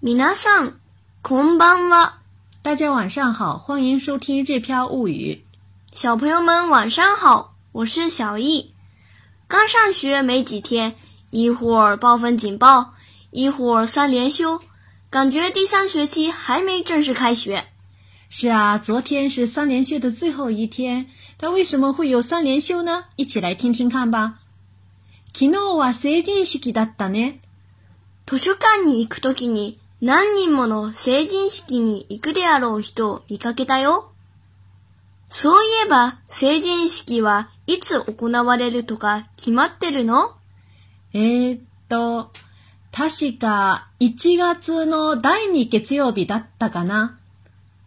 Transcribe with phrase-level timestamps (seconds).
[0.00, 0.76] 晚上，
[1.22, 2.16] こんばんは。
[2.62, 5.42] 大家晚上好，欢迎收听《日飘物语》。
[5.98, 8.74] 小朋友们晚上好，我是小易。
[9.48, 10.96] 刚上学没几天，
[11.30, 12.92] 一会儿暴风警报，
[13.30, 14.60] 一会儿三连休，
[15.08, 17.68] 感觉第三学期还没正式开学。
[18.28, 21.06] 是啊，昨天是三连休的最后一天。
[21.38, 23.06] 但为什么会有三连休呢？
[23.16, 24.40] 一起来听听看吧。
[25.32, 27.38] 昨日は成人式だったね。
[28.26, 29.78] 図書館に行くときに。
[30.02, 34.12] 何人もの成人式に行くであろう人を見かけたよ。
[35.30, 40.34] そういえば成人式はいつ行われるとか決まってるの
[41.14, 42.30] えー、っと、
[42.92, 47.18] 確か1月の第2月曜日だったかな。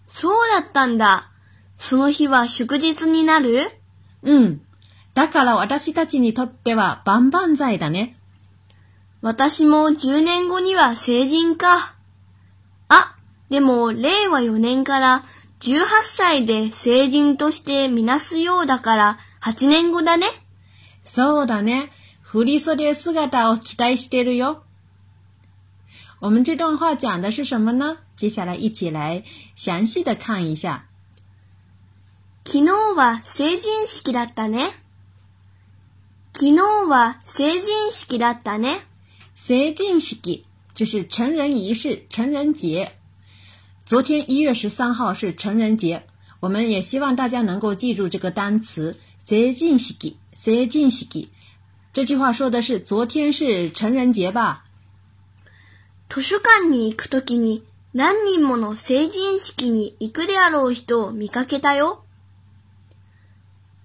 [0.08, 1.30] そうだったんだ。
[1.76, 3.70] その日は祝日になる
[4.24, 4.62] うん。
[5.14, 8.18] だから私たちにとっては万々歳だね。
[9.22, 11.96] 私も10年後には成人か。
[13.50, 15.26] でも、令和4年から
[15.62, 20.28] 18歳で成人としてみなすようだから8年後だね。
[21.04, 21.90] そうだね。
[22.22, 24.64] 振り袖姿を期待してるよ。
[26.22, 27.98] 我们这段话讲的是什么呢？
[28.16, 29.24] 接下来一起来
[29.56, 30.86] 详细的看一下。
[32.46, 34.72] 昨日は成人式だったね。
[36.34, 38.86] 昨日は成人式だったね。
[39.34, 40.46] 成人式
[40.76, 42.99] 就是成人仪式、成人节。
[43.92, 46.06] 昨天一月十三号是成人节，
[46.42, 48.96] 我们也希望大家能够记住这个单词
[49.26, 49.96] “成人式”。
[50.38, 51.06] 成人式
[51.92, 54.64] 这句话说的是昨天是成人节吧？
[56.08, 62.04] 図書館に行くときに何人もの成人式に行くであろう人を見かけたよ。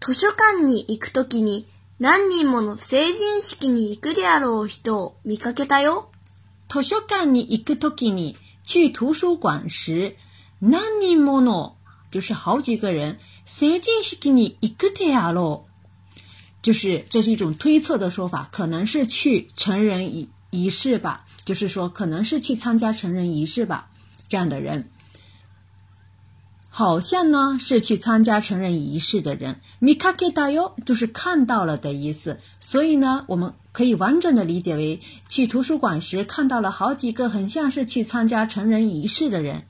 [0.02, 1.66] 図書館に行くときに
[1.98, 6.10] 何人もの成人式に行くであろう人を見かけたよ。
[6.68, 8.36] 図書館に行くときに
[8.80, 10.16] 去图书馆时，
[10.60, 11.74] ナニモノ
[12.10, 13.16] 就是好几个人，
[13.46, 15.66] せっしんは给你一个对喽，
[16.60, 23.88] 就是这是一种推测的说法，可能是去成人仪仪式吧，就是说可能是去参加成人仪式吧，
[24.28, 24.90] 这样的人。
[26.76, 39.68] 好像呢是去参加成人仪式的人，みかけたよ就是看到了的意思，所以呢我们可以完整的理解为去图书馆时看到了好几个很像是去参加成人仪式的人。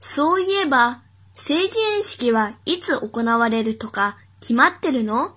[0.00, 1.00] そういえば
[1.34, 5.32] 成人式はいつ行われるとか決まってるの？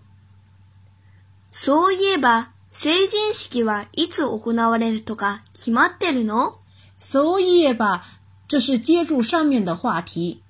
[1.51, 6.57] そういえば成人式はいつ行われるとか決まってるの？
[7.01, 8.01] そう言えば。
[8.47, 10.41] 这是接住上面的话题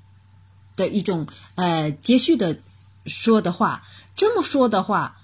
[0.75, 2.57] 的一种呃接续的
[3.05, 3.83] 说的话。
[4.15, 5.17] 这么说的话，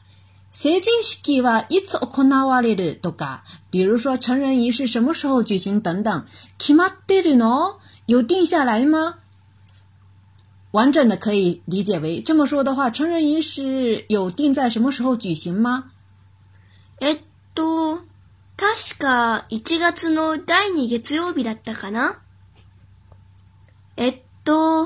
[0.52, 2.76] 谁进是给哇一次奥克纳瓦里
[3.72, 6.26] 比如说成人仪式什么时候举行等等？
[6.60, 7.76] 起码得的呢？
[8.08, 9.16] 有定下来吗？
[10.72, 15.86] 完整的可以理解为这么说的话，成人仪式有定在什么时候举行吗？
[17.02, 17.20] えっ
[17.56, 18.00] と、
[18.58, 22.23] 確か一月の第二月曜日だったかな。
[24.44, 24.86] と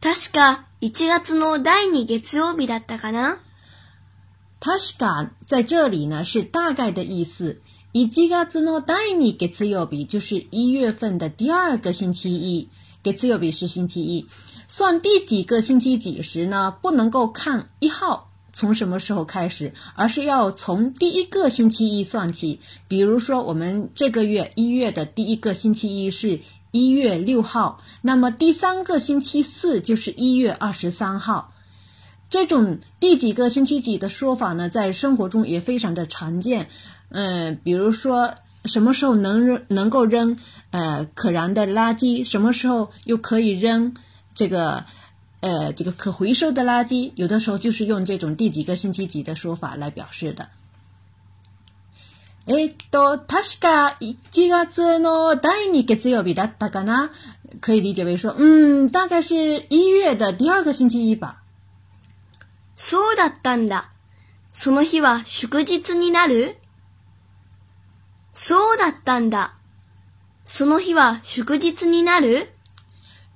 [0.00, 3.40] 確か一月の第二月曜日だったかな。
[4.60, 7.60] 確か在这里呢是大概的意思。
[7.92, 12.68] 一月の第二月曜日就是一月份的第二个星期一。
[13.04, 14.26] 月曜日是星期一。
[14.68, 16.74] 算第几个星期几时呢？
[16.82, 22.60] 不能够看一号从什么时候开始，而是要从第一个星期一算起。
[22.88, 26.40] 比如说我们这个月一月的第一个星期一是。
[26.74, 31.52] 一月六号，那么第三个星期四就是一月二十三号。
[32.28, 36.68] 这种第几个星期几的说法呢，在生活中也非常的常见。
[37.10, 40.36] 嗯，比如说什么时候能扔能够扔
[40.72, 43.94] 呃可燃的垃圾，什么时候又可以扔
[44.34, 44.84] 这个
[45.42, 50.48] 呃这个可回收的垃圾，有的时候就是用这种第几个星期几的说法来表示的。
[52.46, 54.16] えっと、確か1
[54.50, 57.10] 月の第2月曜日だったかな
[57.62, 61.38] 可以理解为说、うん、大概是1月的第二个星期一吧。
[62.76, 63.92] そうだったんだ。
[64.52, 66.58] その日は祝日になる
[68.34, 69.54] そうだったんだ。
[70.44, 72.50] その日は祝日になる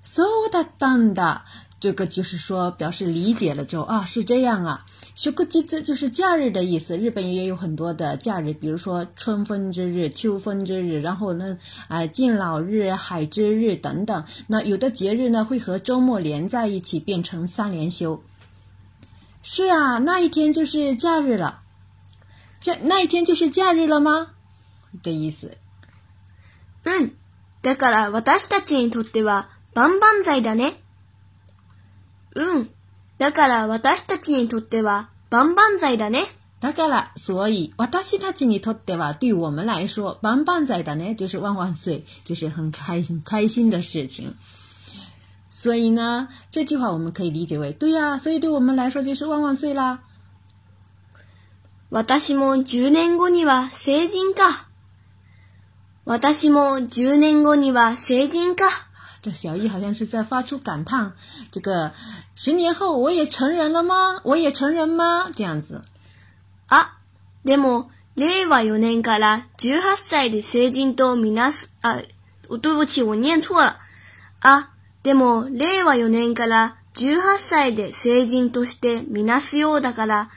[0.02, 1.46] そうだったんだ。
[1.80, 4.84] 这个就是说，表示理解了之后啊，是这样啊。
[5.18, 6.96] 休个节就是假日的意思。
[6.96, 14.24] 日本也有很多的假日，比如说春分之日、秋分之日，然后呢，啊敬老日、海之日等等。
[14.46, 18.22] 那有的节日呢会和周末连在一起，变成三连休。
[19.42, 21.62] 是啊，那一天就是假日了。
[22.60, 24.28] 这那一天就是假日了吗？
[25.02, 25.56] 的意思。
[26.84, 27.10] 嗯。
[33.18, 36.20] だから私たちにとっては万々歳だね。
[36.60, 44.34] だから、所以私たちにとっては对我们来说万々歳だね就是万万岁，就是很开很开心的事情。
[45.50, 50.00] 所以呢，这句话我们可以理解为对呀、所以对我们来说就是万万岁啦。
[51.90, 54.66] 私も10年後には成人か。
[56.04, 58.87] 私も10年後には成人か。
[59.32, 61.12] 小易好像是在发出感叹
[61.50, 61.92] ：“这个，
[62.34, 64.20] 十年后我也成人了吗？
[64.24, 65.28] 我也成人吗？
[65.34, 65.82] 这样子。”
[66.66, 66.94] 啊！
[67.44, 72.02] でも令は四年から十八歳で成人とみなすあ、
[72.48, 73.54] おとぶちは五年つう
[75.04, 80.30] でも令は四年から十八歳で成人としてみなすようだから、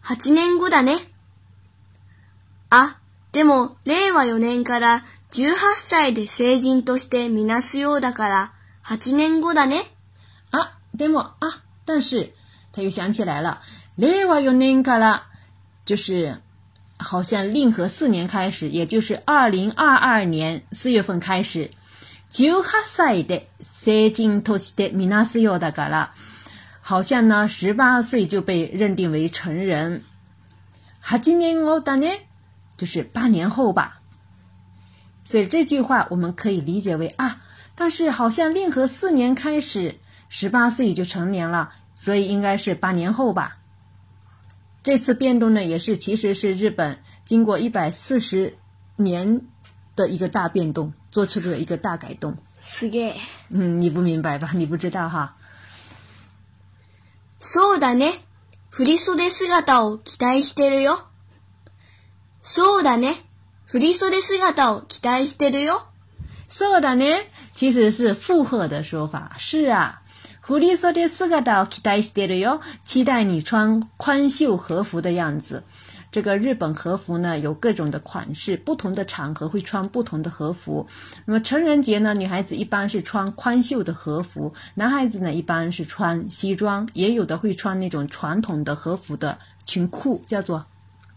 [0.00, 0.96] 八年後だね。
[2.70, 2.98] あ、
[3.32, 5.04] でも令は四年から。
[5.38, 9.84] 十八歳で成人，としてなすようだから、八年後だね。
[10.50, 12.32] 啊，でも啊，但是
[12.72, 13.60] 他又想起来了，
[13.96, 15.24] 另外又那个了，
[15.84, 16.40] 就是
[16.96, 21.70] 好像令和四年开始，也就是二零二二年四月份开始，
[22.30, 26.08] 十八歳で成人としてなすようだから，
[26.80, 30.02] 好像呢，十八岁就被认定为成人。
[31.02, 32.20] 八年後だね，
[32.78, 34.00] 就是八年后吧。
[35.26, 37.42] 所以这句话我们可以理解为啊，
[37.74, 43.56] 但是好像令和四年开始，十八岁就成年了，所以应该是八年后吧。
[44.84, 48.56] 这次变动呢，也是其实是日本经过一百四十
[48.94, 49.40] 年
[49.96, 52.36] 的一个大变动做出的一个大改动。
[52.62, 53.12] 是的。
[53.50, 54.50] 嗯，你不明白吧？
[54.54, 55.36] 你不知道哈。
[57.40, 58.20] そうだね。
[58.70, 59.48] 振り向姿
[59.82, 61.08] を期待してるよ。
[62.44, 63.25] そうだね。
[63.68, 65.82] 狐狸袖的姿格期待て的哟。
[66.48, 69.32] そうだね，其实是附和的说法。
[69.38, 70.02] 是啊，
[70.40, 75.64] 狐狸袖的斯格达哦，期待着的哟，期待你穿宽袖和服的样子。
[76.12, 80.86] 这个日本和服呢，有各种的款式，不同的场合会穿不同的和服。
[81.24, 90.64] 那么成人节呢，女孩子一般是穿宽袖的和服，男孩子呢一般是穿西装，也有的会穿那种传统的和服的裙裤，叫做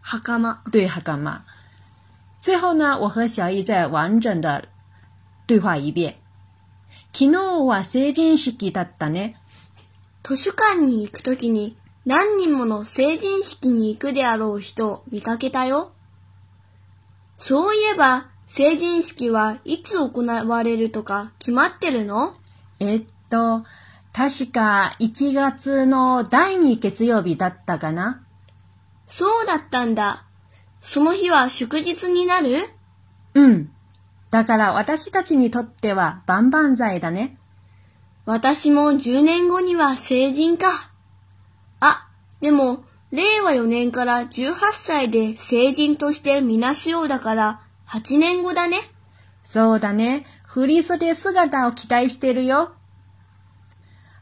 [0.02, 0.62] 哈伽吗？
[0.72, 1.44] 对，哈伽嘛。
[2.42, 4.70] 最後呢，我和小易再完整的
[5.46, 6.16] 对话一遍。
[7.12, 7.36] 昨日
[7.68, 9.36] は成人式だったね。
[10.24, 11.76] 図書館に行くときに
[12.06, 15.92] 何人もの成人式に行くであろう人を見かけたよ。
[17.38, 22.36] そういえば、成人式はいつ行われるとか決まってるの
[22.80, 23.66] えっと、
[24.14, 28.24] 確か1月の第2月曜日だったかな。
[29.08, 30.26] そうだったんだ。
[30.82, 32.70] その日は祝日になる
[33.34, 33.70] うん。
[34.32, 37.38] だから私たちにとっては万々歳だね。
[38.26, 40.68] 私も10年後には成人か。
[41.80, 42.08] あ、
[42.42, 48.78] でも、令和4年から18歳で成人としてみなすようだから、8年後だね。
[49.44, 50.26] そうだね。
[50.46, 52.74] 振り袖姿を期待してるよ。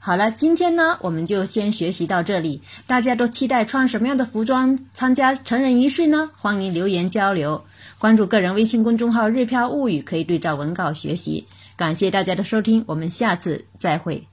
[0.07, 2.61] 好了，今天呢，我们就先学习到这里。
[2.87, 6.31] 大家都期待穿什么样的服装参加成人仪式呢？
[6.33, 7.61] 欢迎留言交流，
[7.99, 11.45] 关注个人微信公众号“日飘物语”，可以对照文稿学习。
[11.75, 14.25] 感谢大家的收听，我们下次再会。